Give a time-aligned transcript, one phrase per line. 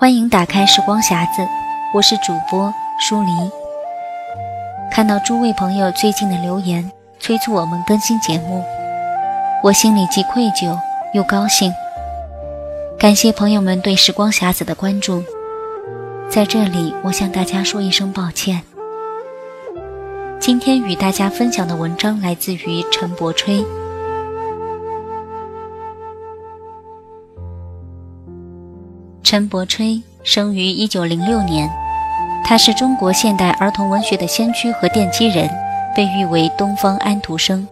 [0.00, 1.42] 欢迎打开时光匣子，
[1.92, 3.32] 我是主播舒黎。
[4.92, 6.88] 看到诸位朋友最近的留言，
[7.18, 8.64] 催促我们更新节目，
[9.60, 10.78] 我心里既愧疚
[11.14, 11.72] 又高兴。
[12.96, 15.24] 感谢朋友们对时光匣子的关注，
[16.30, 18.62] 在这里我向大家说一声抱歉。
[20.38, 23.64] 今天与大家分享的文章来自于陈伯吹。
[29.30, 31.70] 陈伯吹生于一九零六年，
[32.42, 35.46] 他是中国现代儿童文学的先驱和奠基人，
[35.94, 37.68] 被誉为“东方安徒生”。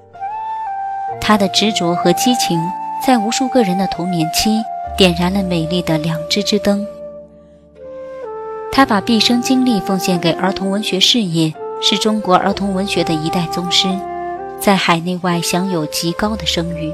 [1.18, 2.60] 他的执着和激情，
[3.06, 4.62] 在无数个人的童年期
[4.98, 6.86] 点燃了美丽的两支之灯。
[8.70, 13.88] 他把毕生精力奉献给儿童文学事业，是中国儿童文学的一代宗师，
[14.60, 16.92] 在海内外享有极高的声誉。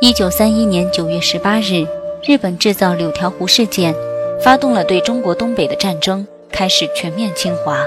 [0.00, 1.84] 一九三一年九月十八日，
[2.22, 3.92] 日本制造柳条湖事件，
[4.40, 7.84] 发动了对中国东北的战争，开始全面侵华。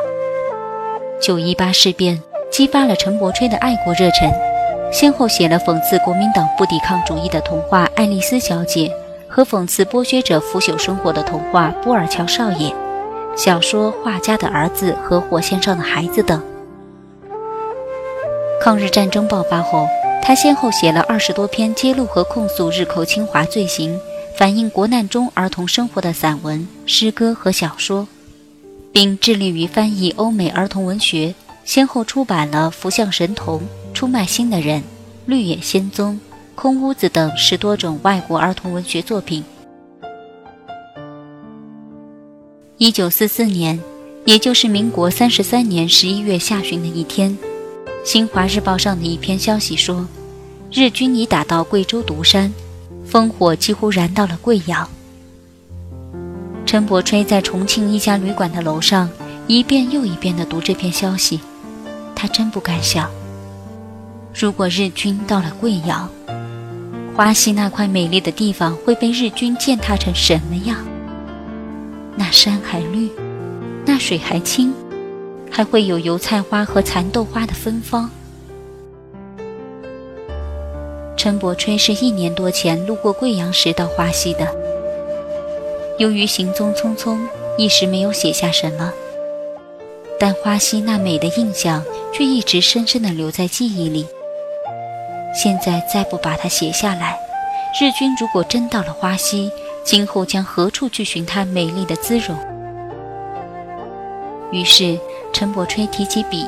[1.21, 4.29] 九一八事变激发了陈伯吹的爱国热忱，
[4.91, 8.89] 先后写了讽刺国民党不抵抗主义的童话《爱丽丝小姐》
[9.29, 12.69] 和讽刺剥削者腐朽生活的童话《波尔乔少爷》，
[13.37, 16.43] 小说《画家的儿子》和《火线上的孩子》等。
[18.59, 19.87] 抗日战争爆发后。
[20.23, 23.99] 他先后写了二十多篇揭露和控诉日寇侵华罪行、
[24.37, 28.07] 反映国难中儿童生活的散文、诗歌和小说，
[28.93, 31.33] 并致力于翻译欧美儿童文学，
[31.65, 33.59] 先后出版了《福相神童》
[33.93, 34.79] 《出卖心的人》
[35.25, 36.13] 《绿野仙踪》
[36.55, 39.43] 《空屋子》等十多种外国儿童文学作品。
[42.77, 43.79] 一九四四年，
[44.25, 47.37] 也就是民国三十三年十一月下旬的一天。
[48.03, 50.07] 《新华日报》上的一篇消息说，
[50.71, 52.51] 日军已打到贵州独山，
[53.09, 54.89] 烽火几乎燃到了贵阳。
[56.65, 59.07] 陈伯吹在重庆一家旅馆的楼上，
[59.45, 61.39] 一遍又一遍地读这篇消息，
[62.15, 63.07] 他真不敢想，
[64.33, 66.09] 如果日军到了贵阳，
[67.15, 70.77] 花溪那块美丽的地方会被日军践踏成什么样？
[72.15, 73.11] 那山还绿，
[73.85, 74.73] 那水还清。
[75.51, 78.09] 还会有油菜花和蚕豆花的芬芳。
[81.17, 84.47] 陈伯吹是一年多前路过贵阳时到花溪的，
[85.99, 87.19] 由于行踪匆匆，
[87.57, 88.91] 一时没有写下什么。
[90.17, 94.07] 但花溪那美的印象却一直深深地留在记忆里。
[95.33, 97.19] 现在再不把它写下来，
[97.79, 99.51] 日军如果真到了花溪，
[99.83, 102.35] 今后将何处去寻它美丽的姿容？
[104.51, 104.97] 于是。
[105.33, 106.45] 陈伯吹提起笔，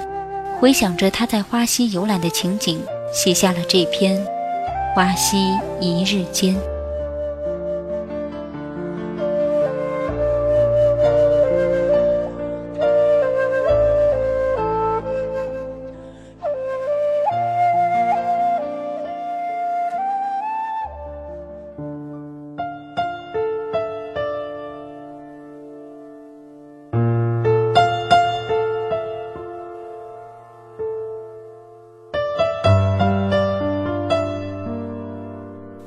[0.59, 2.79] 回想着他在花溪游览的情景，
[3.13, 4.15] 写下了这篇
[4.93, 5.37] 《花溪
[5.79, 6.55] 一日间》。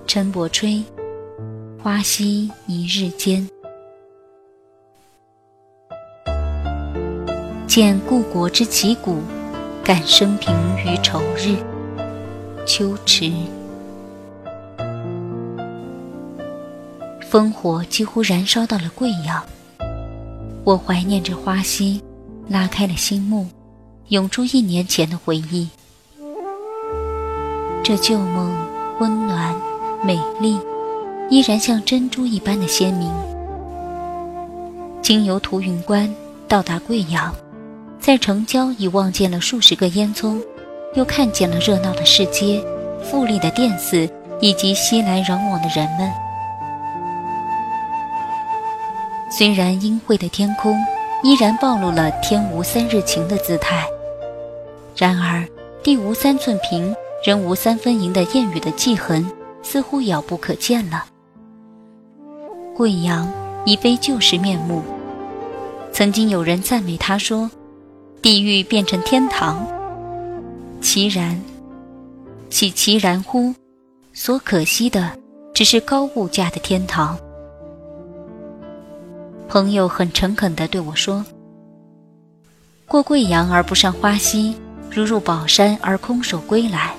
[0.06, 0.84] 陈伯吹，
[1.83, 3.44] 花溪一日间。
[7.67, 9.19] 见故国之旗鼓，
[9.83, 11.56] 感生平于愁日。
[12.65, 13.33] 秋池。
[17.28, 19.44] 烽火几乎燃烧到了贵阳，
[20.62, 22.00] 我怀念着花溪，
[22.49, 23.49] 拉开了心幕，
[24.09, 25.69] 涌出一年前的回忆。
[27.83, 28.56] 这旧梦
[29.00, 29.66] 温暖。
[30.06, 30.56] 美丽，
[31.29, 33.12] 依然像珍珠一般的鲜明。
[35.03, 36.08] 经由图云关
[36.47, 37.35] 到达贵阳，
[37.99, 40.41] 在城郊已望见了数十个烟囱，
[40.94, 42.64] 又看见了热闹的市街、
[43.03, 44.08] 富丽的店肆
[44.41, 46.08] 以及熙来攘往的人们。
[49.29, 50.79] 虽然阴晦的天空
[51.25, 53.85] 依然暴露了“天无三日晴”的姿态，
[54.97, 55.44] 然而
[55.82, 56.94] “地无三寸平，
[57.25, 59.29] 人无三分银”的谚语的迹痕。
[59.69, 61.07] 似乎遥不可见了。
[62.77, 63.29] 贵阳
[63.65, 64.81] 已非旧时面目。
[65.93, 67.51] 曾经有人赞美他说
[68.23, 69.67] ：“地狱变成天堂。”
[70.81, 71.37] 其然，
[72.49, 73.53] 岂其然乎？
[74.13, 75.11] 所可惜的
[75.53, 77.19] 只是高物价的天堂。
[79.49, 81.25] 朋友很诚恳地对我说
[82.87, 84.55] ：“过贵阳而不上花溪，
[84.91, 86.95] 如入宝山而空手归来。”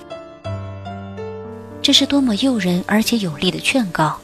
[1.81, 4.17] 这是多么诱人而且有力的劝告！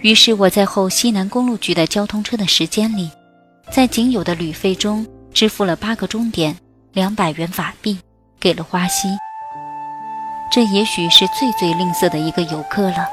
[0.00, 3.10] 于是我在后西南公路局的交通车的时间里，
[3.70, 6.56] 在仅有的旅费中支付了八个钟点
[6.92, 7.98] 两百元法币
[8.40, 9.08] 给了花溪。
[10.50, 13.06] 这也许是最最吝啬的一个游客了。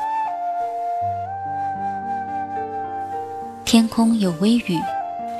[3.65, 4.79] 天空有微雨，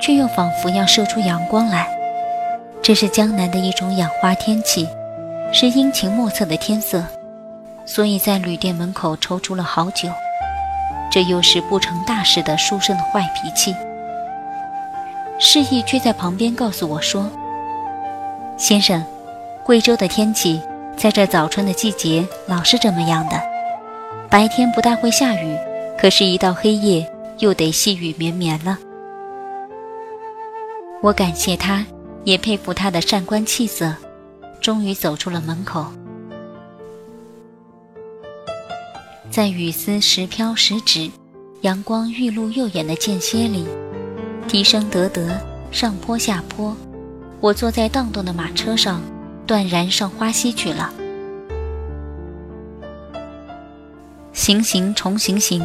[0.00, 1.88] 却又仿佛要射出阳光来。
[2.82, 4.86] 这是江南的一种养花天气，
[5.52, 7.02] 是阴晴莫测的天色，
[7.86, 10.08] 所以在旅店门口踌躇了好久。
[11.10, 13.74] 这又是不成大事的书生的坏脾气。
[15.38, 17.30] 示意却在旁边告诉我说
[18.58, 19.02] ：“先生，
[19.64, 20.60] 贵州的天气
[20.96, 23.40] 在这早春的季节老是这么样的，
[24.28, 25.56] 白天不大会下雨，
[25.98, 28.78] 可是，一到黑夜又得细雨绵绵了。”
[31.02, 31.84] 我感谢他，
[32.24, 33.94] 也佩服他的善观气色，
[34.66, 35.86] 终于走出了门口。
[39.30, 41.08] 在雨丝时飘时止，
[41.60, 43.64] 阳光愈露又眼的间歇里，
[44.48, 45.40] 啼声得得，
[45.70, 46.76] 上坡下坡，
[47.40, 49.00] 我坐在荡动的马车上，
[49.46, 50.92] 断然上花溪去了。
[54.32, 55.64] 行行重行行，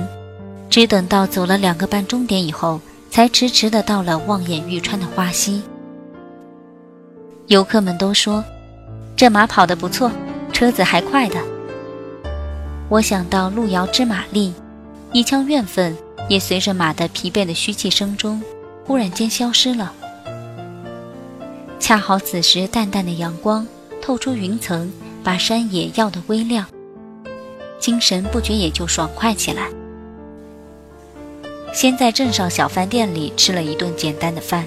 [0.69, 5.63] 只等到走了两个半钟点以后，才迟迟的到了望眼欲穿的花溪。
[7.47, 8.43] 游客们都说，
[9.21, 10.11] 这马跑得不错，
[10.51, 11.39] 车子还快的。
[12.89, 14.51] 我想到路遥知马力，
[15.13, 15.95] 一腔怨愤
[16.27, 18.41] 也随着马的疲惫的嘘气声中，
[18.83, 19.93] 忽然间消失了。
[21.79, 23.67] 恰好此时淡淡的阳光
[24.01, 24.91] 透出云层，
[25.23, 26.65] 把山野耀得微亮，
[27.77, 29.69] 精神不觉也就爽快起来。
[31.71, 34.65] 先在镇上小饭店里吃了一顿简单的饭，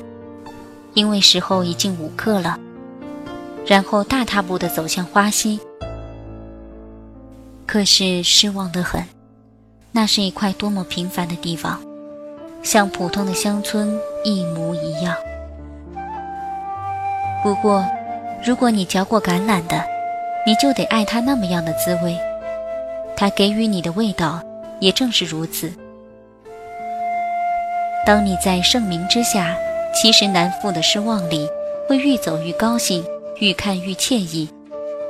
[0.92, 2.56] 因为时候已经午刻了，
[3.66, 5.60] 然后大踏步地走向花溪。
[7.66, 9.02] 可是失望得很，
[9.92, 11.80] 那是一块多么平凡的地方，
[12.62, 15.16] 像普通的乡村一模一样。
[17.42, 17.84] 不过，
[18.44, 19.82] 如果你嚼过橄榄的，
[20.46, 22.16] 你就得爱它那么样的滋味。
[23.16, 24.42] 它给予你的味道
[24.80, 25.72] 也正是如此。
[28.04, 29.56] 当你在盛名之下，
[29.94, 31.48] 其实难负的失望里，
[31.88, 33.04] 会愈走愈高兴，
[33.40, 34.48] 愈看愈惬意，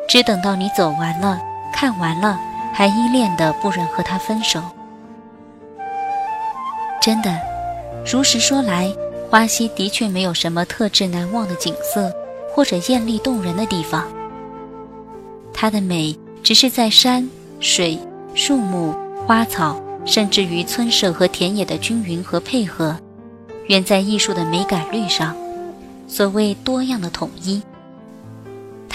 [0.08, 1.40] 只等到你走完了。
[1.72, 2.38] 看完了，
[2.72, 4.62] 还依恋的不忍和他分手。
[7.00, 7.38] 真的，
[8.06, 8.94] 如实说来，
[9.28, 12.12] 花溪的确没有什么特质难忘的景色，
[12.54, 14.06] 或者艳丽动人的地方。
[15.52, 17.28] 它的美，只是在山
[17.60, 17.98] 水、
[18.34, 18.94] 树木、
[19.26, 22.96] 花草，甚至于村舍和田野的均匀和配合，
[23.66, 25.36] 远在艺术的美感率上。
[26.06, 27.60] 所谓多样的统一，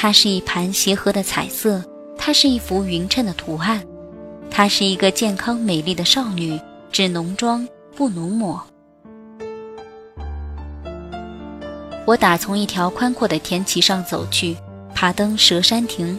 [0.01, 1.83] 它是一盘协和的彩色。
[2.17, 3.83] 它是一幅匀称的图案，
[4.49, 6.57] 她是一个健康美丽的少女，
[6.89, 7.67] 只浓妆
[7.97, 8.65] 不浓抹。
[12.05, 14.55] 我打从一条宽阔的田畦上走去，
[14.95, 16.17] 爬登蛇山亭，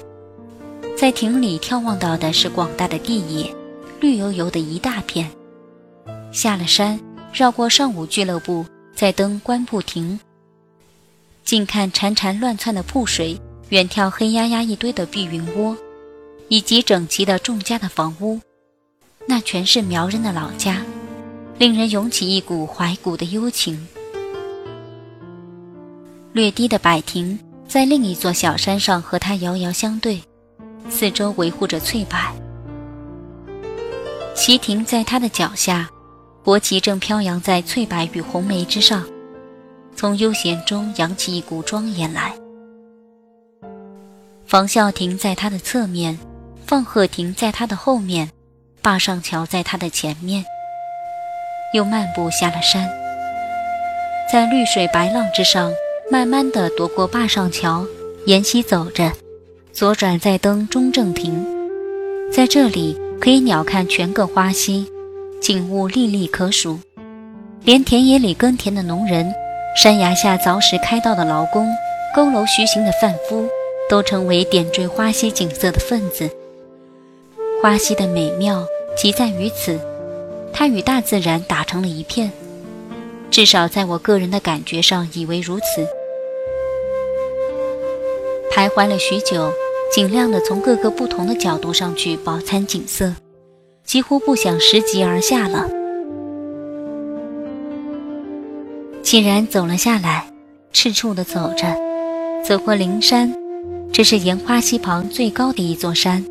[0.94, 3.54] 在亭里眺望到的是广大的地野，
[3.98, 5.30] 绿油油的一大片。
[6.32, 7.00] 下了山，
[7.32, 10.20] 绕过上午俱乐部，再登观瀑亭，
[11.44, 15.76] 近看潺潺乱窜的瀑水，远眺黑压压一堆的碧云窝。
[16.52, 18.40] 以及整齐的众家的房屋，
[19.24, 20.84] 那全是苗人的老家，
[21.58, 23.86] 令人涌起一股怀古的幽情。
[26.32, 30.20] 略低的柏亭在另一座小山上和它遥遥相对，
[30.88, 32.18] 四周维护着翠柏。
[34.34, 35.88] 旗亭在它的脚下，
[36.42, 39.04] 国旗正飘扬在翠柏与红梅之上，
[39.94, 42.36] 从悠闲中扬起一股庄严来。
[44.50, 46.18] 房孝亭在它的侧面。
[46.66, 48.30] 放鹤亭在他的后面，
[48.82, 50.44] 坝上桥在他的前面。
[51.72, 52.88] 又漫步下了山，
[54.32, 55.72] 在绿水白浪之上，
[56.10, 57.86] 慢慢地踱过坝上桥，
[58.26, 59.12] 沿溪走着，
[59.72, 61.46] 左转再登中正亭。
[62.32, 64.90] 在这里可以鸟瞰全个花溪，
[65.40, 66.80] 景物历历可数，
[67.62, 69.32] 连田野里耕田的农人，
[69.76, 71.68] 山崖下凿石开道的劳工，
[72.16, 73.48] 佝偻徐行的贩夫，
[73.90, 76.30] 都成为点缀花溪景色的分子。
[77.60, 78.64] 花溪的美妙
[78.96, 79.80] 即在于此，
[80.52, 82.30] 它与大自然打成了一片，
[83.32, 85.84] 至少在我个人的感觉上以为如此。
[88.52, 89.52] 徘徊了许久，
[89.92, 93.12] 尽量的从各个不同的角度上去饱餐景色，
[93.84, 95.68] 几乎不想拾级而下了。
[99.02, 100.32] 既然走了下来，
[100.72, 101.76] 赤处的走着，
[102.44, 103.34] 走过灵山，
[103.92, 106.24] 这是岩花溪旁最高的一座山。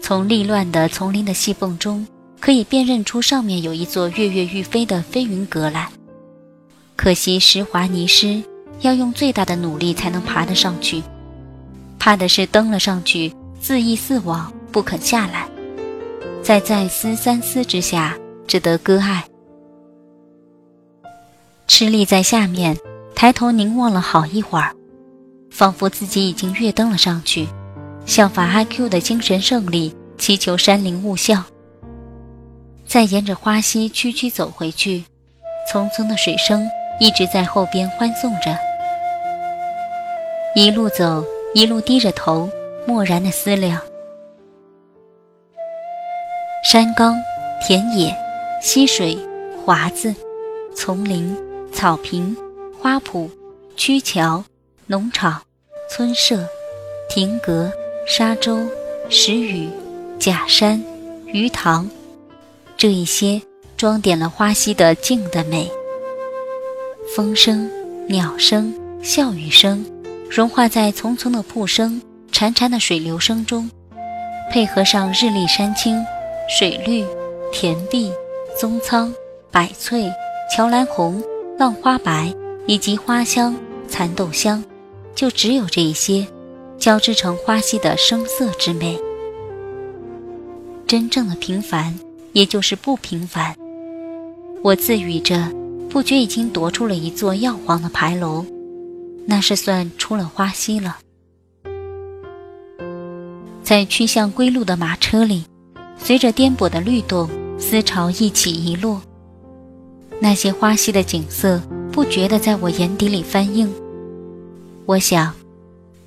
[0.00, 2.06] 从立乱的丛林的细缝中，
[2.40, 5.88] 可以辨认出上面有一座跃跃欲飞的飞云阁来。
[6.94, 8.42] 可惜石滑泥湿，
[8.82, 11.02] 要用最大的努力才能爬得上去。
[11.98, 15.48] 怕的是登了上去，自缢自往，不肯下来。
[16.42, 18.16] 在再思三思之下，
[18.46, 19.24] 只得割爱。
[21.66, 22.76] 吃力在下面，
[23.16, 24.75] 抬头凝望了好一会儿，
[25.56, 27.48] 仿佛自己已经跃登了上去，
[28.04, 31.42] 向法阿 Q 的精神胜利，祈求山林勿笑。
[32.86, 35.02] 再沿着花溪曲曲走回去，
[35.72, 36.68] 淙淙的水声。
[36.98, 38.56] 一直在后边欢送着，
[40.54, 42.48] 一路走，一路低着头，
[42.86, 43.80] 默然的思量。
[46.64, 47.14] 山冈、
[47.66, 48.14] 田野、
[48.62, 49.18] 溪水、
[49.64, 50.14] 华子、
[50.74, 51.36] 丛林、
[51.70, 52.34] 草坪、
[52.78, 53.28] 花圃、
[53.76, 54.42] 曲桥、
[54.86, 55.42] 农场、
[55.88, 56.46] 村舍、
[57.08, 57.72] 亭阁、
[58.06, 58.58] 沙洲、
[59.08, 59.68] 石屿、
[60.18, 60.82] 假山、
[61.26, 61.88] 鱼塘，
[62.76, 63.40] 这一些
[63.76, 65.70] 装点了花溪的静的美。
[67.14, 67.70] 风声、
[68.08, 69.86] 鸟声、笑语声，
[70.28, 72.02] 融化在淙淙的瀑声、
[72.32, 73.70] 潺潺的水流声中，
[74.50, 76.04] 配合上日丽山青、
[76.48, 77.04] 水绿、
[77.52, 78.12] 田碧、
[78.58, 79.14] 棕苍、
[79.52, 80.10] 柏翠、
[80.54, 81.22] 桥兰红、
[81.56, 82.34] 浪花白，
[82.66, 83.54] 以及花香、
[83.88, 84.62] 蚕豆香，
[85.16, 86.24] 就只有这一些，
[86.78, 88.96] 交织成花溪的声色之美。
[90.86, 91.98] 真正的平凡，
[92.32, 93.56] 也就是不平凡。
[94.62, 95.50] 我自语着。
[95.88, 98.44] 不觉已经夺出了一座耀黄的牌楼，
[99.24, 100.98] 那是算出了花溪了。
[103.62, 105.44] 在趋向归路的马车里，
[105.96, 109.00] 随着颠簸的律动，思潮一起一落。
[110.20, 113.72] 那些花溪的景色不觉地在我眼底里翻映。
[114.86, 115.34] 我想，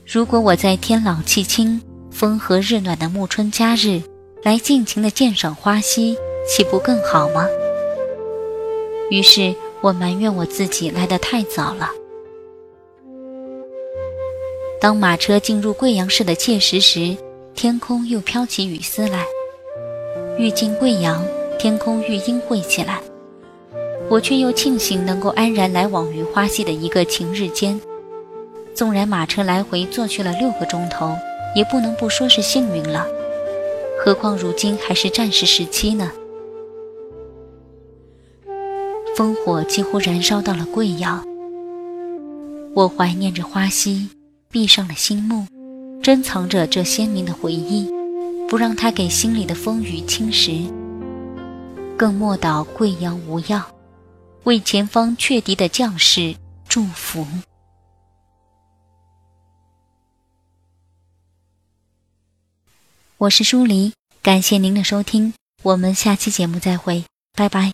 [0.05, 4.01] 如果我在天朗气清、风和日暖的暮春佳日
[4.41, 6.17] 来尽情地鉴赏花溪，
[6.47, 7.45] 岂不更好吗？
[9.11, 9.55] 于是。
[9.81, 11.89] 我埋怨我自己来得太早了。
[14.81, 17.15] 当马车进入贵阳市的界石时，
[17.55, 19.23] 天空又飘起雨丝来。
[20.37, 21.25] 愈进贵阳，
[21.57, 23.01] 天空愈阴晦起来。
[24.09, 27.79] 我却又庆幸能够安然来往于花溪的一个晴日间。
[28.73, 31.15] 纵然马车来回坐去了六个钟头，
[31.55, 33.05] 也不能不说是幸运了。
[33.99, 36.11] 何况如今还是战时时期呢？
[39.17, 41.25] 烽火几乎燃烧到了贵阳，
[42.73, 44.07] 我怀念着花溪，
[44.49, 45.45] 闭上了心目，
[46.01, 47.91] 珍藏着这鲜明的回忆，
[48.47, 50.71] 不让它给心里的风雨侵蚀。
[51.97, 53.61] 更莫祷贵阳无恙，
[54.45, 56.33] 为前方却敌的将士
[56.69, 57.27] 祝福。
[63.19, 67.67] 我是舒黎，感谢您的收听，我们下期节目再会，拜拜。